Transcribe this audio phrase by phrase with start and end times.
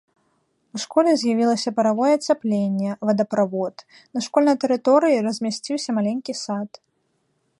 [0.77, 3.75] У школе з'явілася паравое ацяпленне, вадаправод,
[4.19, 6.69] на школьнай тэрыторыі размясціўся маленькі сад.